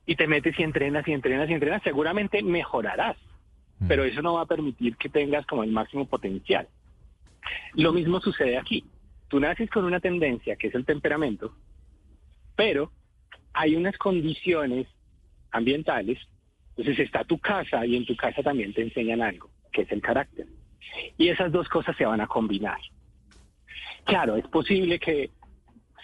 y 0.05 0.15
te 0.15 0.27
metes 0.27 0.57
y 0.59 0.63
entrenas 0.63 1.07
y 1.07 1.13
entrenas 1.13 1.49
y 1.49 1.53
entrenas, 1.53 1.81
seguramente 1.83 2.41
mejorarás, 2.43 3.17
pero 3.87 4.03
eso 4.03 4.21
no 4.21 4.33
va 4.33 4.41
a 4.41 4.45
permitir 4.45 4.97
que 4.97 5.09
tengas 5.09 5.45
como 5.45 5.63
el 5.63 5.71
máximo 5.71 6.05
potencial. 6.05 6.67
Lo 7.73 7.91
mismo 7.93 8.19
sucede 8.19 8.57
aquí. 8.57 8.85
Tú 9.27 9.39
naces 9.39 9.69
con 9.69 9.85
una 9.85 9.99
tendencia, 9.99 10.55
que 10.55 10.67
es 10.67 10.75
el 10.75 10.85
temperamento, 10.85 11.55
pero 12.55 12.91
hay 13.53 13.75
unas 13.75 13.97
condiciones 13.97 14.87
ambientales, 15.51 16.19
entonces 16.75 17.05
está 17.05 17.23
tu 17.23 17.37
casa 17.39 17.85
y 17.85 17.95
en 17.95 18.05
tu 18.05 18.15
casa 18.15 18.41
también 18.43 18.73
te 18.73 18.81
enseñan 18.81 19.21
algo, 19.21 19.49
que 19.71 19.83
es 19.83 19.91
el 19.91 20.01
carácter. 20.01 20.47
Y 21.17 21.29
esas 21.29 21.51
dos 21.51 21.69
cosas 21.69 21.95
se 21.97 22.05
van 22.05 22.21
a 22.21 22.27
combinar. 22.27 22.79
Claro, 24.05 24.35
es 24.35 24.47
posible 24.47 24.99
que 24.99 25.31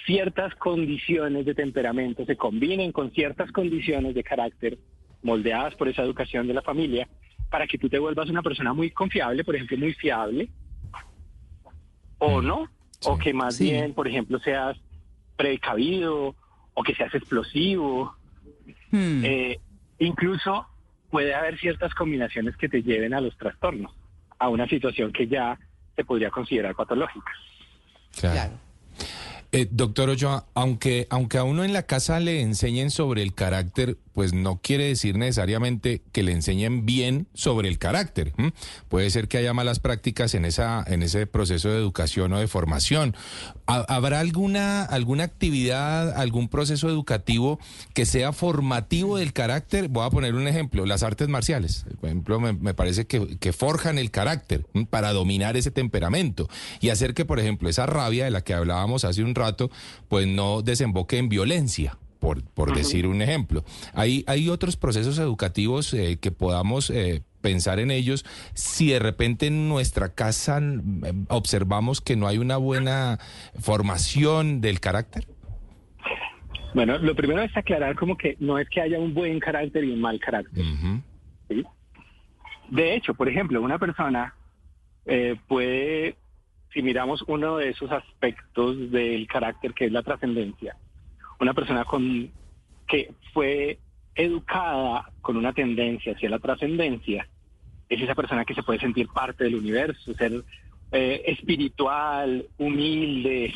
ciertas 0.09 0.55
condiciones 0.55 1.45
de 1.45 1.53
temperamento 1.53 2.25
se 2.25 2.35
combinen 2.35 2.91
con 2.91 3.11
ciertas 3.11 3.51
condiciones 3.51 4.15
de 4.15 4.23
carácter 4.23 4.79
moldeadas 5.21 5.75
por 5.75 5.87
esa 5.87 6.01
educación 6.01 6.47
de 6.47 6.55
la 6.55 6.63
familia 6.63 7.07
para 7.51 7.67
que 7.67 7.77
tú 7.77 7.89
te 7.89 7.99
vuelvas 7.99 8.27
una 8.27 8.41
persona 8.41 8.73
muy 8.73 8.89
confiable, 8.89 9.43
por 9.43 9.55
ejemplo, 9.55 9.77
muy 9.77 9.93
fiable, 9.93 10.49
o 12.17 12.41
no, 12.41 12.67
o 13.05 13.19
que 13.19 13.33
más 13.35 13.55
Sí. 13.57 13.65
bien, 13.65 13.93
por 13.93 14.07
ejemplo, 14.07 14.39
seas 14.39 14.77
precavido 15.35 16.35
o 16.73 16.81
que 16.83 16.95
seas 16.95 17.13
explosivo. 17.13 18.15
Hmm. 18.89 19.23
Eh, 19.23 19.59
incluso 19.99 20.65
puede 21.11 21.35
haber 21.35 21.59
ciertas 21.59 21.93
combinaciones 21.93 22.57
que 22.57 22.67
te 22.67 22.81
lleven 22.81 23.13
a 23.13 23.21
los 23.21 23.37
trastornos, 23.37 23.91
a 24.39 24.49
una 24.49 24.67
situación 24.67 25.11
que 25.13 25.27
ya 25.27 25.59
se 25.95 26.03
podría 26.03 26.31
considerar 26.31 26.73
patológica. 26.73 27.31
claro. 28.19 28.53
Eh, 29.51 29.67
doctor 29.71 30.09
Ochoa, 30.09 30.45
aunque, 30.53 31.07
aunque 31.09 31.39
a 31.39 31.43
uno 31.43 31.63
en 31.63 31.73
la 31.73 31.83
casa 31.83 32.19
le 32.19 32.41
enseñen 32.41 32.91
sobre 32.91 33.23
el 33.23 33.33
carácter, 33.33 33.97
pues 34.13 34.33
no 34.33 34.59
quiere 34.61 34.85
decir 34.85 35.17
necesariamente 35.17 36.01
que 36.11 36.23
le 36.23 36.31
enseñen 36.33 36.85
bien 36.85 37.27
sobre 37.33 37.69
el 37.69 37.77
carácter. 37.77 38.33
Puede 38.87 39.09
ser 39.09 39.27
que 39.27 39.37
haya 39.37 39.53
malas 39.53 39.79
prácticas 39.79 40.33
en, 40.35 40.45
esa, 40.45 40.83
en 40.87 41.03
ese 41.03 41.27
proceso 41.27 41.69
de 41.69 41.77
educación 41.77 42.33
o 42.33 42.39
de 42.39 42.47
formación. 42.47 43.15
¿Ha- 43.67 43.85
¿Habrá 43.87 44.19
alguna, 44.19 44.83
alguna 44.83 45.23
actividad, 45.23 46.11
algún 46.17 46.49
proceso 46.49 46.89
educativo 46.89 47.59
que 47.93 48.05
sea 48.05 48.33
formativo 48.33 49.17
del 49.17 49.33
carácter? 49.33 49.87
Voy 49.89 50.05
a 50.05 50.09
poner 50.09 50.35
un 50.35 50.47
ejemplo, 50.47 50.85
las 50.85 51.03
artes 51.03 51.27
marciales. 51.27 51.85
Por 51.99 52.09
ejemplo, 52.09 52.39
me, 52.39 52.53
me 52.53 52.73
parece 52.73 53.05
que, 53.07 53.53
forjan 53.53 53.97
el 53.97 54.11
carácter 54.11 54.65
para 54.89 55.11
dominar 55.13 55.57
ese 55.57 55.71
temperamento 55.71 56.47
y 56.81 56.89
hacer 56.89 57.13
que, 57.13 57.25
por 57.25 57.39
ejemplo, 57.39 57.69
esa 57.69 57.85
rabia 57.85 58.25
de 58.25 58.31
la 58.31 58.41
que 58.43 58.53
hablábamos 58.53 59.05
hace 59.05 59.23
un 59.23 59.35
rato, 59.35 59.69
pues 60.07 60.27
no 60.27 60.61
desemboque 60.61 61.17
en 61.17 61.29
violencia. 61.29 61.97
Por, 62.19 62.43
por 62.43 62.75
decir 62.75 63.07
un 63.07 63.21
ejemplo. 63.21 63.63
¿Hay, 63.93 64.23
¿Hay 64.27 64.49
otros 64.49 64.77
procesos 64.77 65.17
educativos 65.19 65.93
eh, 65.93 66.17
que 66.21 66.31
podamos 66.31 66.89
eh, 66.89 67.23
pensar 67.41 67.79
en 67.79 67.91
ellos 67.91 68.25
si 68.53 68.89
de 68.89 68.99
repente 68.99 69.47
en 69.47 69.69
nuestra 69.69 70.13
casa 70.13 70.59
mm, 70.59 71.27
observamos 71.29 72.01
que 72.01 72.15
no 72.15 72.27
hay 72.27 72.37
una 72.37 72.57
buena 72.57 73.19
formación 73.59 74.61
del 74.61 74.79
carácter? 74.79 75.25
Bueno, 76.73 76.99
lo 76.99 77.15
primero 77.15 77.41
es 77.41 77.55
aclarar 77.57 77.95
como 77.95 78.15
que 78.15 78.35
no 78.39 78.59
es 78.59 78.69
que 78.69 78.81
haya 78.81 78.99
un 78.99 79.13
buen 79.13 79.39
carácter 79.39 79.83
y 79.83 79.91
un 79.91 80.01
mal 80.01 80.19
carácter. 80.19 80.63
¿sí? 81.47 81.63
De 82.69 82.95
hecho, 82.95 83.15
por 83.15 83.27
ejemplo, 83.27 83.61
una 83.61 83.79
persona 83.79 84.35
eh, 85.05 85.35
puede, 85.47 86.15
si 86.71 86.83
miramos 86.83 87.23
uno 87.27 87.57
de 87.57 87.69
esos 87.69 87.91
aspectos 87.91 88.91
del 88.91 89.25
carácter 89.27 89.73
que 89.73 89.85
es 89.85 89.91
la 89.91 90.03
trascendencia, 90.03 90.77
una 91.39 91.53
persona 91.53 91.85
con 91.85 92.29
que 92.87 93.13
fue 93.33 93.79
educada 94.15 95.11
con 95.21 95.37
una 95.37 95.53
tendencia 95.53 96.13
hacia 96.13 96.29
la 96.29 96.39
trascendencia, 96.39 97.27
es 97.87 98.01
esa 98.01 98.15
persona 98.15 98.45
que 98.45 98.53
se 98.53 98.63
puede 98.63 98.79
sentir 98.79 99.07
parte 99.07 99.45
del 99.45 99.55
universo, 99.55 100.13
ser 100.15 100.43
eh, 100.91 101.21
espiritual, 101.25 102.45
humilde, 102.57 103.53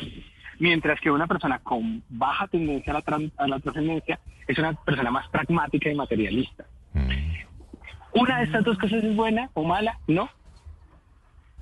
mientras 0.58 1.00
que 1.00 1.10
una 1.10 1.26
persona 1.26 1.58
con 1.58 2.02
baja 2.08 2.46
tendencia 2.48 2.92
a 2.92 3.02
la, 3.02 3.30
a 3.36 3.48
la 3.48 3.58
trascendencia 3.60 4.18
es 4.46 4.58
una 4.58 4.72
persona 4.72 5.10
más 5.10 5.28
pragmática 5.28 5.90
y 5.90 5.94
materialista. 5.94 6.64
¿Una 8.12 8.38
de 8.38 8.44
estas 8.44 8.64
dos 8.64 8.78
cosas 8.78 9.02
es 9.02 9.16
buena 9.16 9.50
o 9.54 9.64
mala? 9.64 9.98
No. 10.06 10.30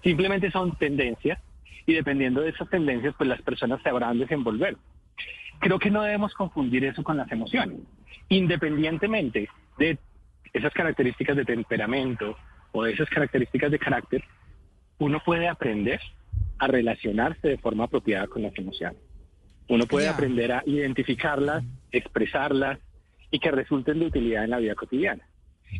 Simplemente 0.02 0.50
son 0.50 0.76
tendencias 0.76 1.40
y 1.86 1.94
dependiendo 1.94 2.42
de 2.42 2.50
esas 2.50 2.68
tendencias, 2.68 3.14
pues 3.16 3.28
las 3.28 3.40
personas 3.40 3.80
se 3.82 3.88
habrán 3.88 4.18
desenvolver. 4.18 4.76
Creo 5.62 5.78
que 5.78 5.92
no 5.92 6.02
debemos 6.02 6.34
confundir 6.34 6.84
eso 6.84 7.04
con 7.04 7.16
las 7.16 7.30
emociones. 7.30 7.78
Independientemente 8.28 9.48
de 9.78 9.96
esas 10.52 10.72
características 10.72 11.36
de 11.36 11.44
temperamento 11.44 12.36
o 12.72 12.82
de 12.82 12.92
esas 12.92 13.08
características 13.08 13.70
de 13.70 13.78
carácter, 13.78 14.24
uno 14.98 15.22
puede 15.24 15.46
aprender 15.46 16.00
a 16.58 16.66
relacionarse 16.66 17.46
de 17.46 17.58
forma 17.58 17.84
apropiada 17.84 18.26
con 18.26 18.42
las 18.42 18.58
emociones. 18.58 19.00
Uno 19.68 19.86
puede 19.86 20.08
aprender 20.08 20.50
a 20.50 20.64
identificarlas, 20.66 21.62
expresarlas 21.92 22.80
y 23.30 23.38
que 23.38 23.52
resulten 23.52 24.00
de 24.00 24.06
utilidad 24.06 24.42
en 24.42 24.50
la 24.50 24.58
vida 24.58 24.74
cotidiana. 24.74 25.22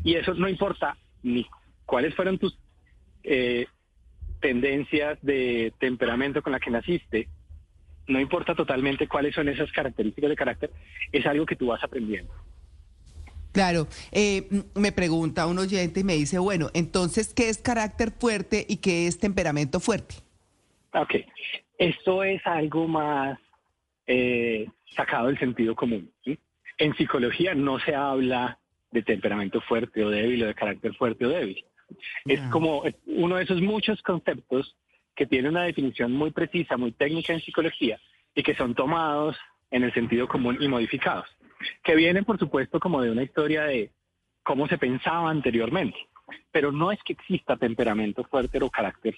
Y 0.05 0.15
eso 0.15 0.33
no 0.35 0.49
importa 0.49 0.97
ni 1.25 1.45
cuáles 1.87 2.15
fueron 2.15 2.39
tus 2.39 2.57
eh, 3.25 3.67
tendencias 4.41 5.19
de 5.23 5.73
temperamento 5.81 6.41
con 6.41 6.53
la 6.53 6.61
que 6.61 6.71
naciste, 6.71 7.29
no 8.07 8.21
importa 8.21 8.55
totalmente 8.55 9.09
cuáles 9.09 9.35
son 9.35 9.49
esas 9.49 9.71
características 9.73 10.31
de 10.31 10.37
carácter, 10.37 10.71
es 11.13 11.25
algo 11.27 11.47
que 11.47 11.57
tú 11.57 11.67
vas 11.67 11.83
aprendiendo. 11.83 12.33
Claro, 13.53 13.87
eh, 14.13 14.49
me 14.75 14.93
pregunta 14.93 15.47
un 15.47 15.59
oyente 15.59 16.01
y 16.01 16.05
me 16.05 16.15
dice, 16.15 16.39
bueno, 16.39 16.71
entonces, 16.73 17.35
¿qué 17.35 17.51
es 17.51 17.59
carácter 17.59 18.11
fuerte 18.11 18.65
y 18.67 18.79
qué 18.79 19.07
es 19.07 19.19
temperamento 19.19 19.79
fuerte? 19.79 20.15
Ok, 20.95 21.17
esto 21.79 22.25
es 22.25 22.41
algo 22.47 22.89
más 22.89 23.39
eh, 24.07 24.67
sacado 24.97 25.27
del 25.27 25.39
sentido 25.39 25.75
común. 25.75 26.11
En 26.79 26.95
psicología 26.97 27.55
no 27.55 27.79
se 27.79 27.95
habla 27.95 28.59
de 28.91 29.03
temperamento 29.03 29.61
fuerte 29.61 30.03
o 30.03 30.11
débil 30.11 30.45
o 30.45 30.47
de 30.47 30.55
carácter 30.55 30.95
fuerte 30.95 31.27
o 31.27 31.29
débil. 31.29 31.65
Es 32.25 32.41
como 32.51 32.83
uno 33.07 33.37
de 33.37 33.45
esos 33.45 33.61
muchos 33.61 34.01
conceptos 34.03 34.77
que 35.15 35.27
tiene 35.27 35.49
una 35.49 35.65
definición 35.65 36.13
muy 36.13 36.31
precisa, 36.31 36.77
muy 36.77 36.93
técnica 36.93 37.33
en 37.33 37.41
psicología 37.41 38.01
y 38.35 38.43
que 38.43 38.55
son 38.55 38.75
tomados 38.75 39.37
en 39.71 39.85
el 39.85 39.93
sentido 39.93 40.29
común 40.29 40.59
y 40.61 40.69
modificados, 40.69 41.27
que 41.83 41.95
vienen 41.95 42.25
por 42.25 42.39
supuesto 42.39 42.81
como 42.81 43.01
de 43.03 43.11
una 43.11 43.23
historia 43.23 43.65
de 43.65 43.91
cómo 44.43 44.67
se 44.69 44.79
pensaba 44.79 45.31
anteriormente, 45.31 45.97
pero 46.51 46.73
no 46.73 46.93
es 46.93 47.03
que 47.03 47.13
exista 47.13 47.57
temperamento 47.57 48.25
fuerte 48.25 48.59
o 48.63 48.71
carácter 48.71 49.17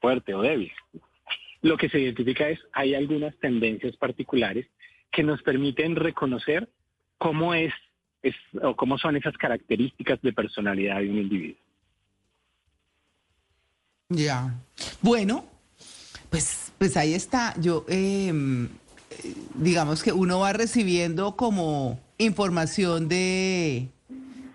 fuerte 0.00 0.34
o 0.34 0.42
débil. 0.42 0.72
Lo 1.62 1.76
que 1.76 1.88
se 1.88 1.98
identifica 1.98 2.48
es 2.48 2.60
hay 2.72 2.94
algunas 2.94 3.36
tendencias 3.38 3.96
particulares 3.96 4.66
que 5.10 5.24
nos 5.24 5.42
permiten 5.42 5.96
reconocer 5.96 6.68
cómo 7.18 7.54
es 7.54 7.72
es, 8.22 8.34
o 8.62 8.74
cómo 8.74 8.98
son 8.98 9.16
esas 9.16 9.36
características 9.36 10.20
de 10.22 10.32
personalidad 10.32 11.00
de 11.00 11.10
un 11.10 11.18
individuo. 11.18 11.67
Ya. 14.08 14.58
Bueno, 15.02 15.44
pues, 16.30 16.72
pues 16.78 16.96
ahí 16.96 17.14
está. 17.14 17.54
Yo, 17.60 17.84
em, 17.88 18.68
digamos 19.54 20.02
que 20.02 20.12
uno 20.12 20.40
va 20.40 20.52
recibiendo 20.52 21.36
como 21.36 22.00
información 22.16 23.08
de, 23.08 23.88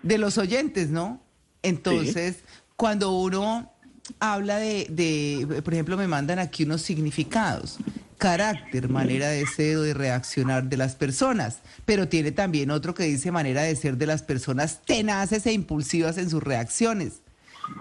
de 0.02 0.18
los 0.18 0.38
oyentes, 0.38 0.90
¿no? 0.90 1.20
Entonces, 1.62 2.38
cuando 2.76 3.16
uno 3.16 3.70
habla 4.18 4.56
de, 4.56 4.86
de, 4.90 5.62
por 5.62 5.72
ejemplo, 5.72 5.96
me 5.96 6.08
mandan 6.08 6.38
aquí 6.38 6.64
unos 6.64 6.82
significados 6.82 7.78
carácter, 8.18 8.88
manera 8.88 9.28
de 9.28 9.44
ser 9.46 9.76
o 9.76 9.82
de 9.82 9.92
reaccionar 9.92 10.64
de 10.64 10.78
las 10.78 10.94
personas, 10.94 11.58
pero 11.84 12.08
tiene 12.08 12.32
también 12.32 12.70
otro 12.70 12.94
que 12.94 13.02
dice 13.02 13.30
manera 13.30 13.62
de 13.62 13.76
ser 13.76 13.98
de 13.98 14.06
las 14.06 14.22
personas 14.22 14.80
tenaces 14.84 15.44
e 15.46 15.52
impulsivas 15.52 16.16
en 16.16 16.30
sus 16.30 16.42
reacciones. 16.42 17.20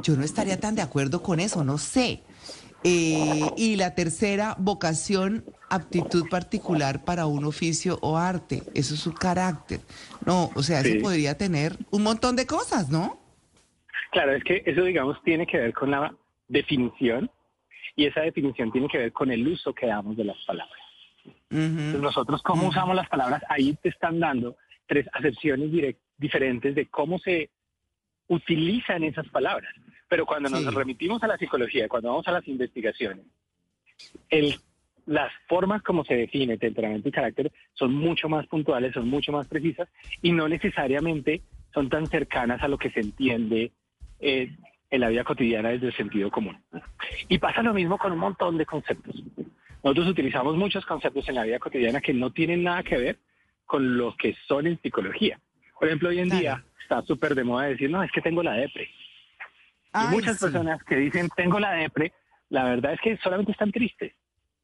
Yo 0.02 0.16
no 0.16 0.24
estaría 0.24 0.60
tan 0.60 0.76
de 0.76 0.82
acuerdo 0.82 1.22
con 1.22 1.40
eso, 1.40 1.64
no 1.64 1.78
sé. 1.78 2.24
Eh, 2.86 3.42
y 3.56 3.78
la 3.78 3.96
tercera, 3.96 4.56
vocación, 4.60 5.46
aptitud 5.70 6.28
particular 6.30 7.06
para 7.06 7.26
un 7.26 7.46
oficio 7.46 7.98
o 8.02 8.18
arte. 8.18 8.64
Eso 8.76 8.96
es 8.96 9.00
su 9.00 9.14
carácter. 9.14 9.80
No, 10.26 10.50
o 10.56 10.64
sea, 10.64 10.82
eso 10.82 11.02
podría 11.02 11.38
tener 11.38 11.78
un 11.92 12.04
montón 12.04 12.36
de 12.36 12.46
cosas, 12.46 12.90
¿no? 12.90 13.20
Claro, 14.12 14.34
es 14.34 14.44
que 14.44 14.64
eso, 14.66 14.84
digamos, 14.84 15.22
tiene 15.24 15.48
que 15.48 15.58
ver 15.58 15.74
con 15.74 15.92
la 15.92 16.14
definición 16.48 17.32
y 17.96 18.06
esa 18.06 18.22
definición 18.22 18.72
tiene 18.72 18.88
que 18.88 18.98
ver 18.98 19.12
con 19.14 19.32
el 19.32 19.48
uso 19.48 19.74
que 19.74 19.88
damos 19.88 20.18
de 20.18 20.26
las 20.26 20.38
palabras. 20.46 20.80
nosotros, 21.50 22.42
¿cómo 22.44 22.68
usamos 22.68 22.96
las 22.96 23.08
palabras? 23.08 23.44
Ahí 23.48 23.78
te 23.82 23.90
están 23.90 24.20
dando 24.20 24.58
tres 24.88 25.08
acepciones 25.14 25.72
diferentes 26.18 26.76
de 26.76 26.88
cómo 26.88 27.18
se 27.20 27.50
utilizan 28.34 29.04
esas 29.04 29.28
palabras. 29.30 29.74
Pero 30.08 30.26
cuando 30.26 30.50
nos 30.50 30.74
remitimos 30.74 31.24
a 31.24 31.28
la 31.28 31.38
psicología, 31.38 31.88
cuando 31.88 32.10
vamos 32.10 32.28
a 32.28 32.32
las 32.32 32.48
investigaciones, 32.48 33.26
el, 34.30 34.56
las 35.06 35.32
formas 35.48 35.82
como 35.82 36.04
se 36.06 36.16
define 36.16 36.58
temperamento 36.58 37.10
y 37.10 37.12
carácter 37.12 37.52
son 37.74 37.94
mucho 37.94 38.30
más 38.30 38.46
puntuales, 38.48 38.94
son 38.94 39.08
mucho 39.08 39.32
más 39.32 39.48
precisas 39.48 39.90
y 40.22 40.32
no 40.32 40.48
necesariamente 40.48 41.42
son 41.74 41.90
tan 41.90 42.08
cercanas 42.08 42.62
a 42.62 42.68
lo 42.68 42.78
que 42.78 42.92
se 42.92 43.00
entiende 43.00 43.72
eh, 44.20 44.56
en 44.90 45.02
la 45.02 45.10
vida 45.10 45.24
cotidiana 45.24 45.70
desde 45.70 45.88
el 45.88 45.96
sentido 45.96 46.30
común. 46.30 46.62
Y 47.28 47.40
pasa 47.40 47.64
lo 47.64 47.74
mismo 47.74 47.98
con 47.98 48.12
un 48.12 48.20
montón 48.20 48.58
de 48.58 48.66
conceptos. 48.66 49.16
Nosotros 49.84 50.08
utilizamos 50.08 50.56
muchos 50.56 50.86
conceptos 50.86 51.28
en 51.28 51.36
la 51.36 51.44
vida 51.44 51.60
cotidiana 51.60 52.00
que 52.00 52.14
no 52.14 52.32
tienen 52.32 52.64
nada 52.64 52.84
que 52.84 52.98
ver 52.98 53.18
con 53.66 53.98
lo 53.98 54.16
que 54.16 54.36
son 54.48 54.68
en 54.68 54.80
psicología. 54.82 55.40
Por 55.78 55.88
ejemplo, 55.88 56.10
hoy 56.10 56.20
en 56.20 56.30
día 56.30 56.64
está 56.84 57.02
súper 57.02 57.36
de 57.36 57.44
moda 57.44 57.66
decir, 57.66 57.90
no, 57.90 58.04
es 58.04 58.12
que 58.12 58.22
tengo 58.22 58.44
la 58.44 58.54
depre. 58.54 58.90
y 59.94 60.14
muchas 60.14 60.40
personas 60.40 60.84
que 60.84 60.96
dicen, 60.96 61.30
tengo 61.36 61.60
la 61.60 61.72
depre, 61.72 62.14
la 62.50 62.66
verdad 62.66 62.94
es 62.94 63.02
que 63.02 63.18
solamente 63.18 63.52
están 63.52 63.72
tristes. 63.72 64.14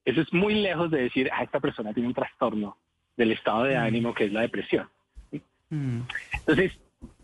Eso 0.05 0.21
es 0.21 0.31
muy 0.33 0.55
lejos 0.55 0.91
de 0.91 1.03
decir, 1.03 1.29
ah, 1.33 1.43
esta 1.43 1.59
persona 1.59 1.93
tiene 1.93 2.07
un 2.07 2.15
trastorno 2.15 2.77
del 3.17 3.31
estado 3.31 3.63
de 3.63 3.75
mm. 3.75 3.81
ánimo 3.81 4.13
que 4.13 4.25
es 4.25 4.33
la 4.33 4.41
depresión. 4.41 4.87
Mm. 5.69 6.01
Entonces, 6.33 6.71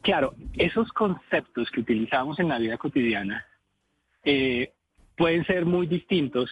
claro, 0.02 0.36
esos 0.54 0.92
conceptos 0.92 1.70
que 1.72 1.82
utilizamos 1.82 2.40
en 2.40 2.50
la 2.50 2.60
vida 2.60 2.78
cotidiana 2.78 3.46
eh, 4.24 4.74
pueden 5.16 5.46
ser 5.46 5.66
muy 5.66 5.88
distintos 5.88 6.52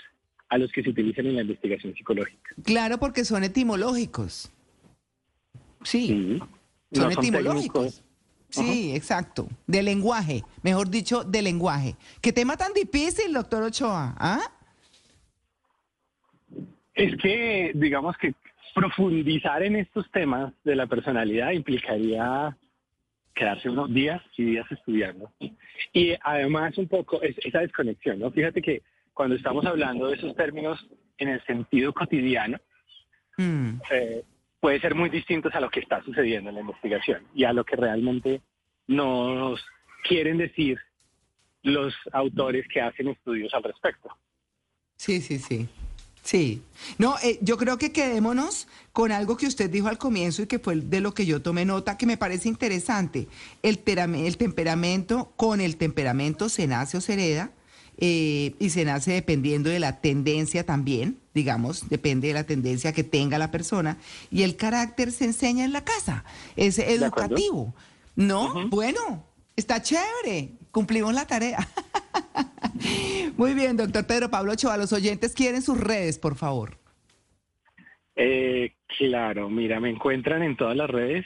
a 0.49 0.57
los 0.57 0.71
que 0.71 0.83
se 0.83 0.89
utilizan 0.89 1.25
en 1.25 1.35
la 1.35 1.41
investigación 1.41 1.93
psicológica. 1.93 2.51
Claro, 2.63 2.99
porque 2.99 3.25
son 3.25 3.43
etimológicos. 3.43 4.51
Sí, 5.83 6.39
son 6.91 7.11
etimológicos. 7.11 8.03
Sí, 8.61 8.95
exacto. 8.95 9.47
De 9.65 9.81
lenguaje, 9.81 10.43
mejor 10.61 10.89
dicho, 10.89 11.23
de 11.23 11.41
lenguaje. 11.41 11.95
¿Qué 12.21 12.31
tema 12.31 12.55
tan 12.55 12.73
difícil, 12.73 13.33
doctor 13.33 13.63
Ochoa? 13.63 14.15
¿Ah? 14.17 14.41
Es 16.93 17.15
que, 17.17 17.71
digamos 17.73 18.15
que 18.17 18.33
profundizar 18.75 19.63
en 19.63 19.75
estos 19.75 20.09
temas 20.11 20.53
de 20.63 20.75
la 20.75 20.87
personalidad 20.87 21.51
implicaría 21.51 22.55
quedarse 23.33 23.69
unos 23.69 23.91
días 23.91 24.21
y 24.37 24.43
días 24.43 24.71
estudiando. 24.71 25.31
Y 25.91 26.13
además 26.21 26.77
un 26.77 26.87
poco 26.87 27.21
esa 27.21 27.59
desconexión, 27.59 28.19
¿no? 28.19 28.31
Fíjate 28.31 28.61
que 28.61 28.83
cuando 29.13 29.35
estamos 29.35 29.65
hablando 29.65 30.07
de 30.07 30.15
esos 30.15 30.35
términos 30.35 30.85
en 31.17 31.29
el 31.29 31.43
sentido 31.45 31.93
cotidiano, 31.93 32.59
mm. 33.37 33.69
eh, 33.91 34.23
puede 34.63 34.79
ser 34.79 34.95
muy 34.95 35.09
distintos 35.09 35.53
a 35.55 35.59
lo 35.59 35.69
que 35.69 35.81
está 35.81 36.01
sucediendo 36.05 36.47
en 36.47 36.55
la 36.55 36.61
investigación 36.61 37.27
y 37.35 37.43
a 37.43 37.51
lo 37.51 37.65
que 37.65 37.75
realmente 37.75 38.41
nos 38.87 39.61
quieren 40.07 40.37
decir 40.37 40.79
los 41.63 41.93
autores 42.13 42.65
que 42.73 42.79
hacen 42.79 43.09
estudios 43.09 43.53
al 43.53 43.63
respecto. 43.63 44.07
Sí, 44.95 45.19
sí, 45.19 45.37
sí. 45.37 45.67
Sí. 46.21 46.61
No, 46.97 47.15
eh, 47.21 47.39
yo 47.41 47.57
creo 47.57 47.77
que 47.77 47.91
quedémonos 47.91 48.69
con 48.93 49.11
algo 49.11 49.35
que 49.35 49.47
usted 49.47 49.69
dijo 49.69 49.89
al 49.89 49.97
comienzo 49.97 50.43
y 50.43 50.47
que 50.47 50.59
fue 50.59 50.77
de 50.77 51.01
lo 51.01 51.13
que 51.13 51.25
yo 51.25 51.41
tomé 51.41 51.65
nota, 51.65 51.97
que 51.97 52.05
me 52.05 52.15
parece 52.15 52.47
interesante. 52.47 53.27
El, 53.63 53.81
el 53.85 54.37
temperamento, 54.37 55.33
con 55.35 55.59
el 55.59 55.75
temperamento 55.75 56.47
se 56.47 56.67
nace 56.67 56.95
o 56.95 57.01
se 57.01 57.15
hereda, 57.15 57.51
eh, 57.97 58.55
y 58.59 58.69
se 58.69 58.85
nace 58.85 59.11
dependiendo 59.11 59.69
de 59.69 59.81
la 59.81 59.99
tendencia 59.99 60.65
también, 60.65 61.19
digamos, 61.33 61.89
depende 61.89 62.27
de 62.29 62.33
la 62.33 62.45
tendencia 62.45 62.93
que 62.93 63.03
tenga 63.03 63.37
la 63.37 63.51
persona, 63.51 63.97
y 64.29 64.43
el 64.43 64.55
carácter 64.55 65.11
se 65.11 65.25
enseña 65.25 65.65
en 65.65 65.73
la 65.73 65.83
casa, 65.83 66.23
es 66.55 66.79
educativo. 66.79 67.73
¿No? 68.15 68.67
Bueno, 68.69 69.25
está 69.55 69.81
chévere, 69.81 70.51
cumplimos 70.71 71.13
la 71.13 71.25
tarea. 71.25 71.67
Muy 73.37 73.53
bien, 73.53 73.77
doctor 73.77 74.05
Pedro 74.05 74.29
Pablo 74.29 74.51
Ochoa, 74.53 74.77
los 74.77 74.93
oyentes 74.93 75.33
quieren 75.33 75.61
sus 75.61 75.79
redes, 75.79 76.19
por 76.19 76.35
favor. 76.35 76.77
Eh, 78.15 78.75
claro, 78.97 79.49
mira, 79.49 79.79
me 79.79 79.89
encuentran 79.89 80.43
en 80.43 80.55
todas 80.55 80.75
las 80.75 80.89
redes. 80.89 81.25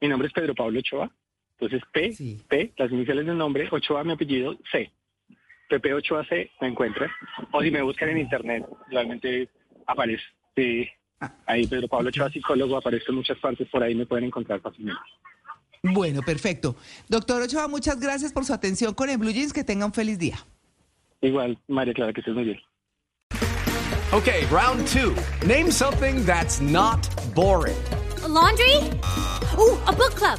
Mi 0.00 0.08
nombre 0.08 0.28
es 0.28 0.34
Pedro 0.34 0.54
Pablo 0.54 0.78
Ochoa. 0.78 1.10
Entonces, 1.58 1.82
P, 1.92 2.38
P, 2.48 2.72
las 2.76 2.90
iniciales 2.92 3.26
del 3.26 3.36
nombre, 3.36 3.68
Ochoa, 3.70 4.04
mi 4.04 4.12
apellido, 4.12 4.56
C. 4.70 4.92
PP 5.68 5.94
Ochoa 5.94 6.24
C, 6.26 6.50
me 6.60 6.68
encuentran. 6.68 7.10
O 7.52 7.62
si 7.62 7.70
me 7.70 7.82
buscan 7.82 8.08
en 8.10 8.18
internet, 8.18 8.66
realmente 8.90 9.48
aparece. 9.86 10.22
Sí, 10.56 10.88
ahí 11.46 11.66
Pedro 11.66 11.88
Pablo 11.88 12.08
Ochoa, 12.08 12.30
psicólogo, 12.30 12.76
aparece 12.76 13.06
en 13.08 13.16
muchas 13.16 13.38
partes, 13.38 13.68
por 13.68 13.82
ahí 13.82 13.94
me 13.94 14.06
pueden 14.06 14.24
encontrar 14.24 14.60
fácilmente. 14.60 15.00
Bueno, 15.82 16.22
perfecto. 16.22 16.76
Doctor 17.08 17.42
Ochoa, 17.42 17.68
muchas 17.68 18.00
gracias 18.00 18.32
por 18.32 18.44
su 18.44 18.52
atención 18.52 18.94
con 18.94 19.10
el 19.10 19.18
Blue 19.18 19.30
Jeans. 19.30 19.52
Que 19.52 19.64
tenga 19.64 19.86
un 19.86 19.92
feliz 19.92 20.18
día. 20.18 20.36
Igual, 21.20 21.58
María 21.68 21.94
Clara, 21.94 22.12
que 22.12 22.20
estés 22.20 22.34
muy 22.34 22.44
bien. 22.44 22.60
Okay, 24.10 24.44
round 24.50 24.86
two. 24.88 25.14
Name 25.46 25.70
something 25.70 26.24
that's 26.24 26.60
not 26.60 27.08
boring. 27.34 27.76
laundry? 28.26 28.76
Ooh, 29.58 29.78
a 29.86 29.92
book 29.92 30.14
club. 30.14 30.38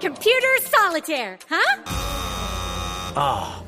Computer 0.00 0.58
solitaire, 0.62 1.38
huh? 1.48 1.82
Ah, 3.16 3.60
oh, 3.60 3.67